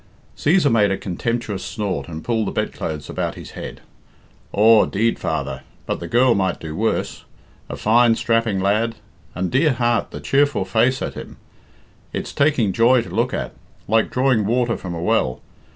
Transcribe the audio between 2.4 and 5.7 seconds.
the bedclothes about his head. "Aw, 'deed, father,